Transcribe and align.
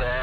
Det, 0.00 0.16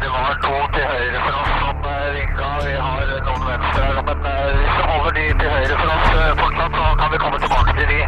det 0.00 0.08
var 0.14 0.30
to 0.46 0.56
til 0.74 0.84
høyre 0.92 1.18
for 1.24 1.34
oss 1.40 1.52
som 1.60 1.78
eh, 1.92 2.06
vinka. 2.16 2.48
Vi 2.66 2.74
har 2.84 3.02
noen 3.26 3.44
venstre, 3.50 3.82
her, 3.86 3.98
men 4.08 4.18
eh, 4.30 4.50
hvis 4.58 4.74
vi 4.78 4.82
holder 4.90 5.12
de 5.18 5.24
til 5.40 5.48
høyre 5.54 5.76
for 5.80 5.88
oss 5.96 6.08
eh, 6.20 6.30
fortsatt, 6.40 6.72
så 6.78 6.84
kan 7.00 7.08
vi 7.12 7.18
komme 7.24 7.38
tilbake 7.44 7.72
til 7.78 7.86
de. 7.92 8.00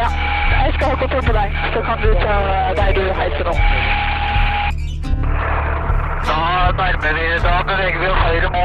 Ja, 0.00 0.08
jeg 0.64 0.72
skal 0.74 0.86
ha 0.88 0.96
kontroll 1.02 1.24
på 1.28 1.34
deg, 1.40 1.48
så 1.74 1.80
kan 1.88 1.96
du 2.04 2.10
ta 2.24 2.34
deg 2.80 2.90
du 2.98 3.04
heiser 3.20 3.44
nå. 3.48 3.54
Da 6.28 6.38
nærmer 6.80 7.12
vi, 7.18 7.26
da 7.46 7.54
beveger 7.68 7.98
vi 8.02 8.06
oss 8.14 8.22
høyre 8.28 8.48
mot 8.56 8.63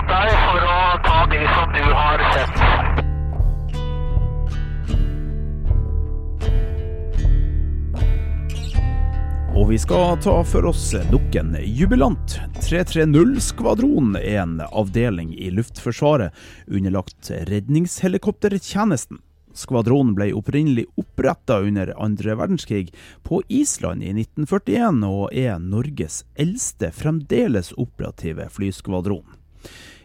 Vi 9.70 9.80
skal 9.80 10.18
ta 10.18 10.44
for 10.44 10.66
oss 10.66 10.96
nok 11.12 11.36
en 11.36 11.58
jubilant. 11.64 12.40
330-skvadronen 12.62 14.16
er 14.16 14.40
en 14.42 14.56
avdeling 14.62 15.36
i 15.38 15.52
Luftforsvaret 15.52 16.34
underlagt 16.68 17.30
redningshelikoptertjenesten. 17.32 19.22
Skvadronen 19.54 20.16
ble 20.18 20.32
opprinnelig 20.34 20.88
oppretta 20.98 21.60
under 21.60 21.94
andre 22.02 22.34
verdenskrig 22.42 22.90
på 23.22 23.44
Island 23.48 24.02
i 24.04 24.10
1941, 24.10 25.06
og 25.06 25.38
er 25.38 25.62
Norges 25.62 26.24
eldste 26.34 26.90
fremdeles 26.90 27.70
operative 27.78 28.50
flyskvadron. 28.50 29.38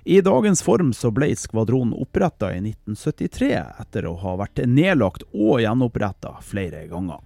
I 0.05 0.21
dagens 0.21 0.61
form 0.63 0.93
så 0.93 1.09
ble 1.09 1.33
skvadronen 1.41 1.97
oppretta 1.97 2.53
i 2.53 2.61
1973, 2.61 3.55
etter 3.81 4.13
å 4.13 4.19
ha 4.29 4.41
vært 4.45 4.67
nedlagt 4.69 5.25
og 5.33 5.63
gjenoppretta 5.65 6.37
flere 6.45 6.85
ganger. 6.93 7.25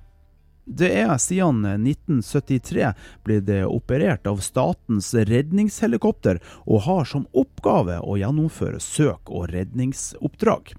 Det 0.69 0.91
er 1.00 1.14
siden 1.16 1.62
1973 1.64 2.91
blitt 3.24 3.48
operert 3.64 4.27
av 4.28 4.42
statens 4.44 5.14
redningshelikopter, 5.14 6.42
og 6.69 6.84
har 6.84 7.08
som 7.08 7.25
oppgave 7.33 7.97
å 8.05 8.19
gjennomføre 8.20 8.80
søk- 8.83 9.33
og 9.33 9.48
redningsoppdrag. 9.55 10.75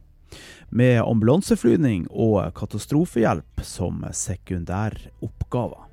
Med 0.70 1.02
ambulanseflyvning 1.02 2.06
og 2.14 2.54
katastrofehjelp 2.54 3.64
som 3.66 4.06
sekundæroppgaver. 4.14 5.88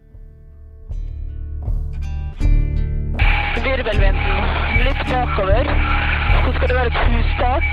Virvelvinden 3.64 4.84
litt 4.84 5.02
bakover, 5.08 5.72
så 6.44 6.52
skal 6.52 6.68
det 6.68 6.76
være 6.76 6.92
et 6.92 7.00
hustak 7.16 7.72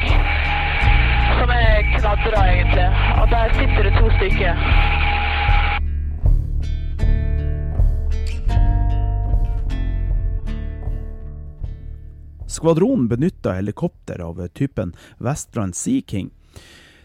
som 1.38 1.52
er 1.52 1.84
knadra 1.98 2.48
egentlig. 2.56 2.88
Og 3.20 3.32
der 3.36 3.58
sitter 3.60 3.90
det 3.90 3.96
to 4.00 4.12
stykker. 4.18 5.03
Skvadronen 12.64 13.08
benytta 13.08 13.54
helikopter 13.54 14.20
av 14.20 14.48
typen 14.48 14.96
Westland 15.18 15.76
Sea 15.76 16.02
King. 16.08 16.30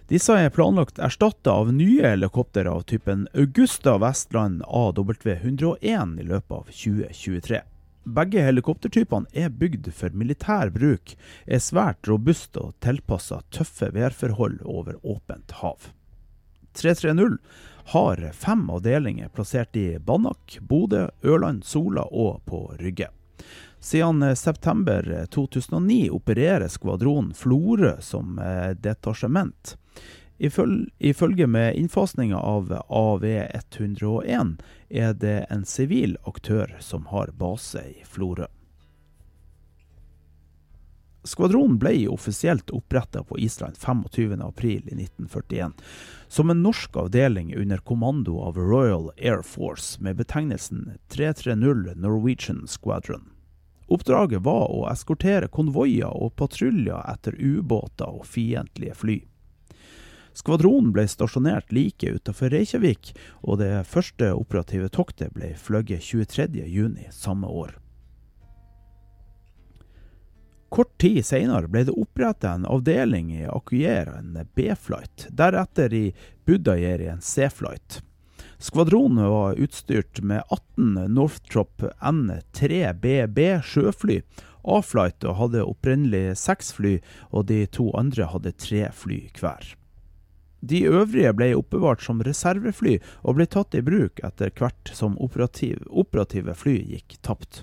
Disse 0.07 0.37
er 0.39 0.53
planlagt 0.55 1.01
erstatta 1.03 1.51
av 1.51 1.73
nye 1.75 2.13
helikopter 2.13 2.71
av 2.71 2.85
typen 2.87 3.25
Augusta 3.35 3.97
Westland 3.99 4.63
AW101 4.63 6.21
i 6.21 6.29
løpet 6.29 6.55
av 6.61 6.71
2023. 6.71 7.61
Begge 8.05 8.47
helikoptertypene 8.47 9.27
er 9.35 9.51
bygd 9.51 9.91
for 9.99 10.15
militær 10.15 10.71
bruk, 10.71 11.17
er 11.51 11.67
svært 11.67 12.07
robuste 12.07 12.63
og 12.63 12.79
tilpassa 12.79 13.43
tøffe 13.51 13.91
værforhold 13.99 14.61
over 14.63 15.03
åpent 15.03 15.59
hav. 15.59 15.91
330 16.79 17.43
har 17.97 18.29
fem 18.47 18.69
avdelinger 18.71 19.35
plassert 19.35 19.75
i 19.75 19.89
Banak, 19.99 20.61
Bodø, 20.61 21.09
Ørland, 21.27 21.67
Sola 21.67 22.07
og 22.07 22.45
på 22.47 22.69
Rygge. 22.79 23.11
Siden 23.81 24.37
september 24.37 25.27
2009 25.31 26.11
opererer 26.11 26.69
skvadronen 26.69 27.35
Florø 27.35 27.97
som 28.01 28.41
detasjement. 28.81 29.77
Ifølge 30.99 31.47
med 31.47 31.77
innfasninga 31.77 32.37
av 32.37 32.73
AV101 32.89 34.57
er 34.89 35.15
det 35.15 35.47
en 35.51 35.65
sivil 35.65 36.17
aktør 36.25 36.77
som 36.81 37.07
har 37.07 37.31
base 37.39 37.83
i 37.83 38.05
Florø. 38.07 38.47
Skvadronen 41.29 41.77
ble 41.79 42.09
offisielt 42.09 42.71
oppretta 42.71 43.23
på 43.27 43.39
Island 43.39 43.75
25.4.1941 43.77 45.73
som 46.29 46.51
en 46.51 46.63
norsk 46.63 46.97
avdeling 46.97 47.57
under 47.57 47.79
kommando 47.79 48.39
av 48.41 48.57
Royal 48.57 49.11
Air 49.19 49.43
Force 49.43 50.03
med 50.03 50.17
betegnelsen 50.17 50.95
330 51.09 51.95
Norwegian 51.97 52.67
Squadron. 52.67 53.38
Oppdraget 53.89 54.45
var 54.45 54.69
å 54.69 54.85
eskortere 54.91 55.49
konvoier 55.49 56.13
og 56.13 56.35
patruljer 56.37 57.01
etter 57.09 57.37
ubåter 57.41 58.21
og 58.21 58.27
fiendtlige 58.29 58.95
fly. 58.95 59.19
Skvadronen 60.37 60.93
ble 60.95 61.07
stasjonert 61.09 61.73
like 61.75 62.13
utenfor 62.15 62.53
Reykjavik, 62.53 63.11
og 63.43 63.59
det 63.63 63.73
første 63.89 64.31
operative 64.37 64.91
toktet 64.95 65.33
ble 65.35 65.55
fløyet 65.59 66.05
23.6 66.05 67.09
samme 67.17 67.49
år. 67.49 67.75
Kort 70.69 70.93
tid 71.01 71.25
senere 71.25 71.71
ble 71.73 71.87
det 71.89 71.97
opprettet 71.97 72.51
en 72.51 72.67
avdeling 72.69 73.33
i 73.33 73.47
Akuyer, 73.49 74.13
en 74.19 74.37
B-flight, 74.55 75.31
deretter 75.33 75.95
i 75.97 76.05
Budajer 76.45 77.07
i 77.07 77.09
en 77.15 77.25
C-flight. 77.25 78.03
Skvadronen 78.59 79.25
var 79.25 79.55
utstyrt 79.55 80.21
med 80.21 80.43
18 80.49 80.95
Northrop 81.15 81.83
N3BB 82.01 83.63
sjøfly, 83.63 84.23
A-flight, 84.63 85.23
hadde 85.23 85.63
opprinnelig 85.63 86.37
seks 86.41 86.73
fly, 86.75 86.97
og 87.31 87.47
de 87.49 87.63
to 87.71 87.87
andre 87.97 88.27
hadde 88.33 88.57
tre 88.59 88.89
fly 88.93 89.21
hver. 89.39 89.63
De 90.61 90.81
øvrige 90.91 91.31
ble 91.39 91.53
oppbevart 91.55 92.03
som 92.03 92.23
reservefly 92.27 92.97
og 93.23 93.39
ble 93.39 93.47
tatt 93.47 93.77
i 93.79 93.83
bruk 93.87 94.19
etter 94.27 94.51
hvert 94.51 94.91
som 94.91 95.15
operativ, 95.23 95.85
operative 95.89 96.55
fly 96.59 96.75
gikk 96.97 97.15
tapt. 97.23 97.63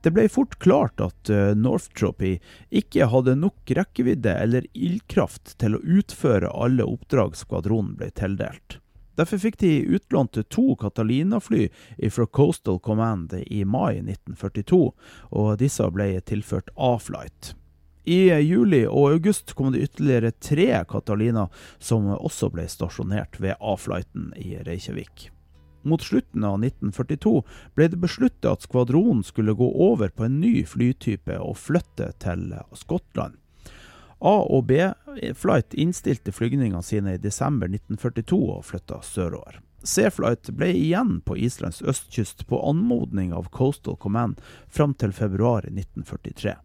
Det 0.00 0.14
ble 0.16 0.28
fort 0.32 0.54
klart 0.62 1.02
at 1.04 1.28
Northrop 1.58 2.22
ikke 2.24 3.10
hadde 3.12 3.34
nok 3.36 3.74
rekkevidde 3.76 4.32
eller 4.46 4.70
ildkraft 4.72 5.58
til 5.60 5.76
å 5.76 5.82
utføre 5.98 6.54
alle 6.54 6.86
oppdrag 6.86 7.34
skvadronen 7.36 7.98
ble 7.98 8.08
tildelt. 8.16 8.79
Derfor 9.18 9.40
fikk 9.42 9.58
de 9.60 9.72
utlånt 9.96 10.38
to 10.48 10.76
Catalina-fly 10.80 11.68
fra 12.10 12.26
Coastal 12.26 12.78
Command 12.78 13.34
i 13.46 13.64
mai 13.64 13.98
1942, 13.98 14.82
og 15.30 15.56
disse 15.60 15.88
ble 15.94 16.12
tilført 16.20 16.70
A-flight. 16.76 17.54
I 18.04 18.30
juli 18.40 18.86
og 18.88 19.12
august 19.16 19.52
kom 19.54 19.74
det 19.74 19.82
ytterligere 19.90 20.32
tre 20.40 20.70
Catalina, 20.88 21.48
som 21.78 22.08
også 22.14 22.48
ble 22.54 22.64
stasjonert 22.70 23.36
ved 23.42 23.60
A-flighten 23.60 24.32
i 24.40 24.56
Reykjavik. 24.64 25.28
Mot 25.82 26.02
slutten 26.04 26.44
av 26.44 26.58
1942 26.60 27.34
ble 27.76 27.88
det 27.92 28.00
besluttet 28.00 28.48
at 28.50 28.64
skvadronen 28.66 29.22
skulle 29.24 29.56
gå 29.56 29.68
over 29.88 30.12
på 30.12 30.26
en 30.26 30.40
ny 30.40 30.60
flytype 30.68 31.38
og 31.40 31.56
flytte 31.60 32.10
til 32.20 32.50
Skottland. 32.76 33.38
A- 34.20 34.46
og 34.52 34.66
B-flight 34.68 35.74
innstilte 35.74 36.32
flygningene 36.32 36.82
sine 36.84 37.14
i 37.16 37.20
desember 37.20 37.68
1942 37.68 38.40
og 38.52 38.64
flytta 38.68 39.00
sørover. 39.02 39.60
C-flight 39.82 40.50
ble 40.52 40.68
igjen 40.76 41.20
på 41.24 41.38
Islands 41.40 41.80
østkyst 41.82 42.44
på 42.46 42.60
anmodning 42.68 43.32
av 43.32 43.48
Coastal 43.48 43.96
Command 43.96 44.42
fram 44.68 44.92
til 44.94 45.16
februar 45.16 45.64
1943. 45.64 46.58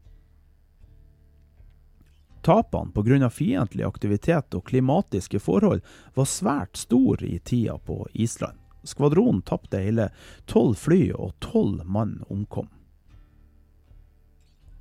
Tapene 2.46 2.92
pga. 2.92 3.30
fiendtlig 3.30 3.88
aktivitet 3.88 4.54
og 4.54 4.68
klimatiske 4.68 5.40
forhold 5.40 5.82
var 6.14 6.28
svært 6.30 6.78
store 6.78 7.26
i 7.26 7.40
tida 7.40 7.80
på 7.80 8.04
Island. 8.14 8.60
Skvadronen 8.84 9.42
tapte 9.42 9.80
hele 9.82 10.12
tolv 10.46 10.76
fly, 10.78 11.10
og 11.16 11.34
tolv 11.40 11.82
mann 11.86 12.20
omkom. 12.30 12.68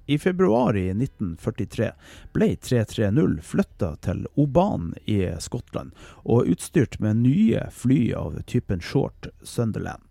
I 0.07 0.19
februar 0.19 0.77
i 0.77 0.89
1943 0.91 1.93
ble 2.33 2.57
330 2.57 3.39
flytta 3.43 3.95
til 4.05 4.27
Oban 4.35 4.93
i 5.05 5.23
Skottland, 5.41 5.95
og 6.25 6.51
utstyrt 6.53 6.99
med 7.01 7.23
nye 7.25 7.69
fly 7.73 8.13
av 8.13 8.37
typen 8.45 8.85
Short 8.85 9.31
Sunderland. 9.43 10.03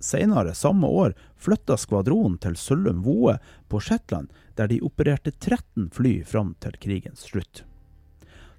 Senere 0.00 0.54
samme 0.54 0.86
år 0.86 1.14
flytta 1.38 1.76
skvadronen 1.76 2.38
til 2.40 2.56
Sølum 2.56 3.02
Voe 3.04 3.36
på 3.68 3.80
Shetland, 3.84 4.32
der 4.56 4.66
de 4.72 4.80
opererte 4.82 5.30
13 5.30 5.90
fly 5.94 6.22
fram 6.24 6.54
til 6.58 6.78
krigens 6.80 7.28
slutt. 7.30 7.64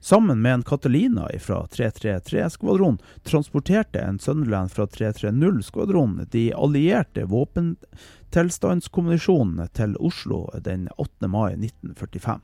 Sammen 0.04 0.42
med 0.42 0.54
en 0.54 0.64
Catalina 0.64 1.30
fra 1.40 1.66
333-skvadronen 1.66 3.00
transporterte 3.24 4.00
en 4.00 4.20
Sunderland 4.20 4.72
fra 4.72 4.86
330-skvadronen 4.86 6.28
de 6.32 6.54
allierte 6.54 7.26
våpentilstandskommunisjonene 7.30 9.68
til 9.78 9.94
Oslo 10.02 10.50
den 10.66 10.88
8. 10.98 11.28
mai 11.28 11.54
1945. 11.54 12.42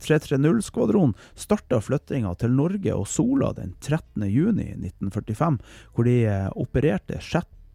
330-skvadronen 0.00 1.14
starta 1.34 1.80
flyttinga 1.80 2.34
til 2.36 2.50
Norge 2.52 2.92
og 2.92 3.08
Sola 3.08 3.52
den 3.56 3.72
13. 3.80 4.28
juni 4.28 4.76
1945, 4.76 5.58
hvor 5.96 6.04
de 6.04 6.50
opererte 6.52 7.16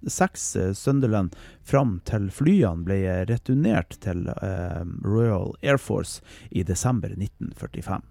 seks 0.06 0.58
Sunderland 0.78 1.34
fram 1.66 1.98
til 2.06 2.30
flyene 2.30 2.86
ble 2.86 3.26
returnert 3.26 3.98
til 4.06 4.30
eh, 4.38 4.86
Royal 5.02 5.58
Air 5.66 5.82
Force 5.82 6.22
i 6.54 6.62
desember 6.62 7.10
1945. 7.18 8.06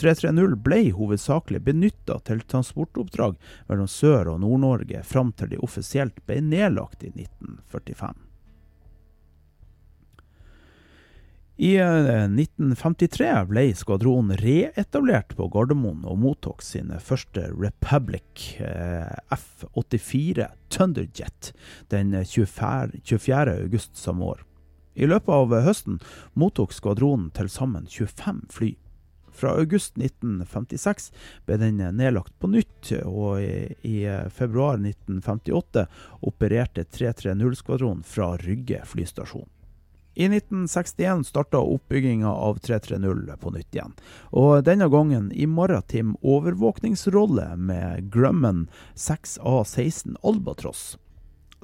330 0.00 0.58
ble 0.64 0.82
hovedsakelig 0.96 1.62
benytta 1.64 2.18
til 2.26 2.42
transportoppdrag 2.50 3.38
mellom 3.68 3.88
Sør- 3.90 4.34
og 4.34 4.40
Nord-Norge 4.44 5.02
fram 5.06 5.32
til 5.38 5.54
de 5.54 5.62
offisielt 5.62 6.20
ble 6.26 6.40
nedlagt 6.42 7.04
i 7.06 7.12
1945. 7.14 8.14
I 11.54 11.76
1953 11.78 13.28
ble 13.46 13.62
skvadronen 13.78 14.34
reetablert 14.40 15.36
på 15.38 15.46
Gardermoen 15.54 16.02
og 16.02 16.18
mottok 16.18 16.64
sine 16.66 16.98
første 16.98 17.46
Republic 17.54 18.56
F-84 19.30 20.48
Thunderjet 20.74 21.52
den 21.94 22.10
24. 22.26 22.98
24. 23.06 23.54
august 23.68 23.94
samme 23.94 24.32
år. 24.34 24.42
I 24.98 25.06
løpet 25.06 25.30
av 25.30 25.54
høsten 25.62 26.00
mottok 26.34 26.74
skvadronen 26.74 27.30
til 27.34 27.46
sammen 27.50 27.86
25 27.86 28.50
fly. 28.50 28.74
Fra 29.34 29.56
august 29.58 29.98
1956 29.98 31.10
ble 31.46 31.58
den 31.58 31.82
nedlagt 31.96 32.36
på 32.38 32.50
nytt, 32.52 32.92
og 33.02 33.42
i, 33.42 33.74
i 33.82 33.98
februar 34.30 34.78
1958 34.78 35.86
opererte 36.22 36.86
330-skvadronen 36.86 38.06
fra 38.06 38.36
Rygge 38.40 38.84
flystasjon. 38.86 39.48
I 40.14 40.24
1961 40.24 41.24
starta 41.26 41.58
oppbygginga 41.58 42.28
av 42.28 42.58
330 42.58 43.36
på 43.40 43.50
nytt 43.50 43.74
igjen, 43.74 43.96
og 44.30 44.60
denne 44.62 44.86
gangen 44.86 45.32
i 45.34 45.48
maritim 45.50 46.14
overvåkningsrolle 46.22 47.56
med 47.58 48.12
Grumman 48.14 48.68
6A16 48.94 50.14
Albatross. 50.22 50.92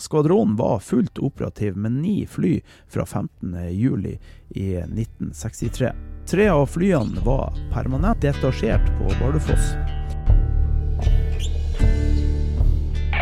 Skvadronen 0.00 0.56
var 0.56 0.80
fullt 0.80 1.18
operativ 1.18 1.76
med 1.76 1.92
ni 1.92 2.26
fly 2.26 2.60
fra 2.88 3.04
15.07 3.04 4.18
i 4.48 4.76
1963. 4.76 5.92
Tre 6.30 6.48
av 6.48 6.66
flyene 6.66 7.20
var 7.26 7.52
permanent 7.74 8.20
detasjert 8.22 8.84
på 8.98 9.04
Bardufoss. 9.18 9.72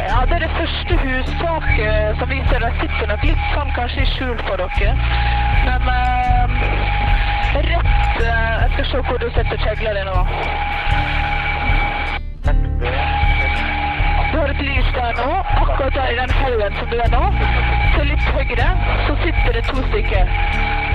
Ja, 0.09 0.19
det 0.29 0.35
er 0.37 0.43
det 0.45 0.51
første 0.59 0.99
hustaket 1.01 2.21
som 2.21 2.29
viser 2.29 2.61
deg 2.67 2.77
sitter 2.83 3.09
nok 3.09 3.25
litt 3.25 3.47
sånn 3.55 3.73
kanskje 3.79 4.05
i 4.05 4.11
skjul 4.11 4.35
for 4.45 4.61
dere. 4.61 4.93
Men 5.65 5.89
eh, 5.95 6.53
rett 7.71 8.21
eh, 8.21 8.53
Jeg 8.67 8.69
skal 8.75 8.91
se 8.91 9.01
hvor 9.09 9.25
du 9.25 9.27
setter 9.39 9.65
kjegla 9.65 9.95
di 9.97 10.05
nå. 10.11 10.19
Du 14.29 14.37
har 14.37 14.53
et 14.53 14.63
lys 14.69 14.93
der 14.99 15.17
nå, 15.23 15.31
akkurat 15.63 15.97
der 15.97 16.13
i 16.13 16.21
den 16.21 16.37
haugen 16.43 16.77
som 16.83 16.93
du 16.93 17.01
er 17.01 17.17
nå. 17.17 17.25
Til 17.97 18.13
litt 18.13 18.31
høyre 18.37 18.71
så 19.09 19.19
sitter 19.25 19.57
det 19.57 19.65
to 19.73 19.89
stykker. 19.89 20.88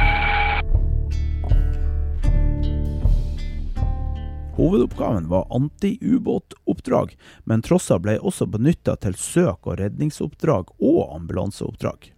Hovedoppgaven 4.55 5.29
var 5.29 5.47
antiubåtoppdrag, 5.50 7.17
men 7.44 7.61
trosser 7.65 8.00
ble 8.00 8.19
også 8.21 8.45
benytta 8.45 8.94
til 9.01 9.15
søk- 9.17 9.65
og 9.65 9.79
redningsoppdrag 9.79 10.69
og 10.77 11.15
ambulanseoppdrag. 11.15 12.11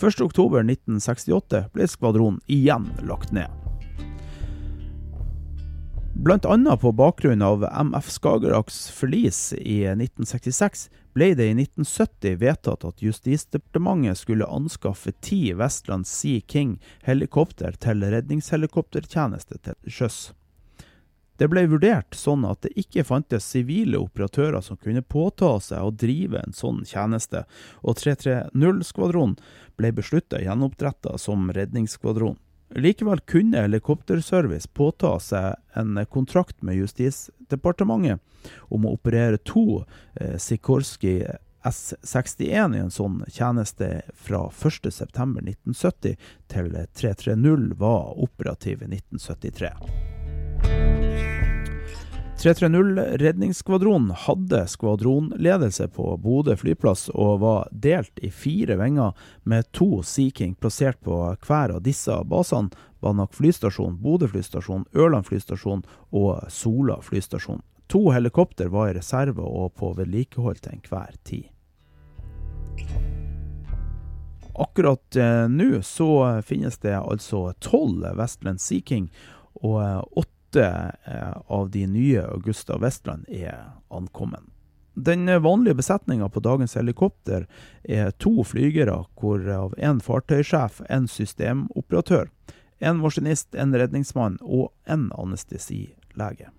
1.10.1968 0.00 1.68
ble 1.74 1.86
skvadronen 1.86 2.40
igjen 2.50 2.88
lagt 3.06 3.30
ned. 3.36 3.46
Annet 6.20 6.80
på 6.80 6.90
bakgrunn 6.92 7.42
av 7.42 7.62
MF 7.64 8.10
Skagerraks 8.10 8.90
forlis 8.92 9.52
i 9.54 9.84
1966 9.86 10.88
ble 11.14 11.30
det 11.38 11.46
i 11.46 11.54
1970 11.54 12.36
vedtatt 12.42 12.84
at 12.84 13.00
Justisdepartementet 13.06 14.18
skulle 14.18 14.50
anskaffe 14.50 15.14
ti 15.20 15.54
Westland 15.54 16.10
Sea 16.10 16.42
King 16.42 16.76
helikopter 17.06 17.78
til 17.78 18.04
redningshelikoptertjeneste 18.04 19.62
til 19.64 19.78
sjøs. 19.86 20.20
Det 21.40 21.46
ble 21.48 21.62
vurdert 21.70 22.12
sånn 22.12 22.42
at 22.44 22.66
det 22.66 22.74
ikke 22.82 23.06
fantes 23.08 23.46
sivile 23.48 23.96
operatører 24.02 24.60
som 24.60 24.76
kunne 24.76 25.00
påta 25.00 25.54
seg 25.64 25.80
å 25.80 25.94
drive 25.96 26.36
en 26.36 26.52
sånn 26.52 26.82
tjeneste, 26.84 27.46
og 27.80 27.96
330-skvadronen 27.96 29.38
ble 29.80 29.92
besluttet 29.96 30.44
gjenopprettet 30.44 31.16
som 31.22 31.48
redningsskvadron. 31.56 32.36
Likevel 32.76 33.24
kunne 33.24 33.64
Helikopterservice 33.64 34.68
påta 34.76 35.14
seg 35.18 35.56
en 35.80 35.96
kontrakt 36.12 36.60
med 36.62 36.76
Justisdepartementet 36.76 38.20
om 38.68 38.84
å 38.84 38.92
operere 39.00 39.40
to 39.40 39.86
eh, 40.20 40.36
Sikorsky 40.36 41.24
S61 41.64 42.76
i 42.76 42.84
en 42.84 42.92
sånn 42.92 43.24
tjeneste 43.32 44.02
fra 44.12 44.44
1.9.1970 44.52 46.20
til 46.52 46.72
330 47.00 47.78
var 47.80 48.12
operativ 48.28 48.84
i 48.84 48.92
1973. 48.92 50.99
330-redningsskvadronen 52.40 54.10
hadde 54.10 54.66
skvadronledelse 54.66 55.88
på 55.88 56.16
Bodø 56.16 56.54
flyplass 56.56 57.10
og 57.12 57.40
var 57.42 57.66
delt 57.70 58.22
i 58.24 58.30
fire 58.32 58.78
vinger 58.80 59.12
med 59.44 59.68
to 59.76 60.00
Sea 60.00 60.32
King 60.32 60.54
plassert 60.56 60.96
på 61.04 61.18
hver 61.44 61.74
av 61.74 61.82
disse 61.84 62.16
basene, 62.24 62.72
Banak 63.04 63.36
flystasjon, 63.36 63.98
Bodø 64.00 64.30
flystasjon, 64.32 64.86
Ørland 64.96 65.28
flystasjon 65.28 65.84
og 66.16 66.48
Sola 66.48 66.96
flystasjon. 67.04 67.60
To 67.92 68.06
helikopter 68.08 68.72
var 68.72 68.88
i 68.88 68.96
reserve 68.96 69.44
og 69.44 69.76
på 69.76 69.92
vedlikehold 70.00 70.64
til 70.64 70.78
enhver 70.78 71.12
tid. 71.28 71.44
Akkurat 74.56 75.16
eh, 75.16 75.44
nå 75.44 75.84
så 75.84 76.40
finnes 76.40 76.80
det 76.80 76.96
altså 76.96 77.50
tolv 77.60 78.08
Westland 78.16 78.64
Sea 78.64 78.80
King 78.80 79.12
og 79.60 80.08
åtte 80.16 80.39
åtte 80.50 80.92
eh, 81.04 81.36
av 81.46 81.70
de 81.70 81.86
nye 81.86 82.22
Augusta 82.22 82.78
Westland 82.78 83.24
er 83.28 83.72
ankommet. 83.88 84.40
Den 84.94 85.42
vanlige 85.42 85.74
besetninga 85.74 86.28
på 86.28 86.40
dagens 86.40 86.76
helikopter 86.76 87.46
er 87.84 88.10
to 88.10 88.44
flygere, 88.44 89.04
hvorav 89.20 89.74
en 89.78 90.00
fartøysjef, 90.00 90.80
en 90.88 91.08
systemoperatør, 91.08 92.28
en 92.80 92.98
maskinist, 92.98 93.54
en 93.54 93.74
redningsmann 93.74 94.38
og 94.42 94.72
en 94.86 95.10
anestesilege. 95.16 96.50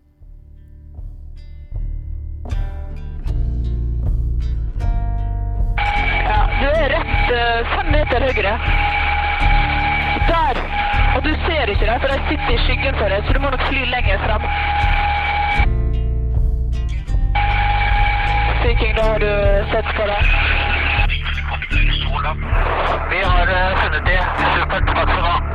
Du 6.62 6.68
er 6.70 6.90
rett 6.96 7.36
eh, 7.36 7.76
fem 7.76 7.92
meter 7.92 8.30
høyere. 8.30 9.01
Og 11.22 11.28
du 11.28 11.34
ser 11.46 11.66
ikke 11.70 11.86
dem, 11.86 12.00
for 12.02 12.08
de 12.08 12.20
sitter 12.30 12.50
i 12.50 12.58
skyggen 12.66 12.96
for 12.98 13.08
deg, 13.14 13.26
så 13.28 13.34
du 13.34 13.40
må 13.44 13.50
nok 13.54 13.62
fly 13.68 13.82
lenger 13.94 14.18
fram. 14.26 14.42
Viking, 18.64 18.96
da 18.98 19.04
har 19.12 19.20
du 19.20 19.32
sett 19.72 19.86
på 20.00 20.10
det. 20.10 20.20
Vi 23.12 23.22
har 23.32 23.56
eh, 23.60 23.78
funnet 23.82 24.06
de. 24.10 24.18
Supert. 24.58 24.94
Takk 24.96 25.10
skal 25.10 25.18
du 25.18 25.30
ha. 25.30 25.51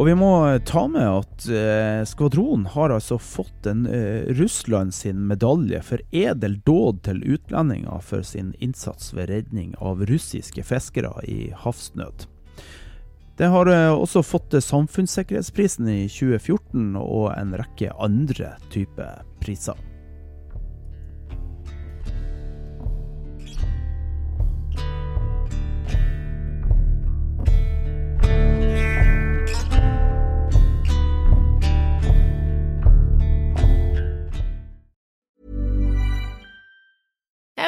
Og 0.00 0.06
vi 0.08 0.14
må 0.16 0.32
ta 0.64 0.86
med 0.88 1.04
at 1.04 1.46
eh, 1.52 1.98
skvadronen 2.08 2.70
har 2.72 2.88
altså 2.94 3.18
fått 3.20 3.66
en 3.68 3.82
eh, 3.84 4.30
Russland 4.38 4.94
sin 4.96 5.26
medalje 5.28 5.82
for 5.84 6.00
edel 6.16 6.56
dåd 6.64 7.02
til 7.04 7.20
utlendinger 7.36 8.00
for 8.00 8.24
sin 8.24 8.54
innsats 8.64 9.12
ved 9.12 9.28
redning 9.28 9.74
av 9.76 10.00
russiske 10.08 10.64
fiskere 10.64 11.12
i 11.28 11.50
havsnød. 11.66 12.24
Det 13.36 13.52
har 13.52 13.68
eh, 13.68 13.92
også 13.92 14.24
fått 14.24 14.56
Samfunnssikkerhetsprisen 14.64 15.92
i 15.92 16.00
2014 16.08 16.96
og 16.96 17.34
en 17.36 17.52
rekke 17.60 17.92
andre 18.00 18.54
typer 18.72 19.20
priser. 19.44 19.89